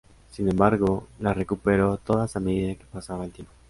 Sin 0.31 0.49
embargo, 0.49 1.07
las 1.19 1.37
recuperó 1.37 1.95
todas 1.97 2.35
a 2.35 2.39
medida 2.39 2.73
que 2.73 2.85
pasaba 2.85 3.23
el 3.23 3.31
tiempo. 3.31 3.53